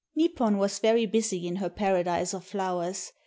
[0.17, 3.11] Nipon was very busy in her paradise of flowers.